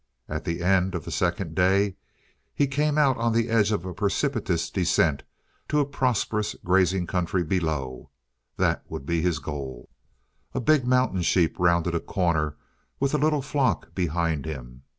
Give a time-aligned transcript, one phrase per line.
[0.27, 1.95] At the end of the second day
[2.55, 5.21] he came out on the edge of a precipitous descent
[5.67, 8.09] to a prosperous grazing country below.
[8.57, 9.89] There would be his goal.
[10.55, 12.55] A big mountain sheep rounded a corner
[12.99, 14.81] with a little flock behind him.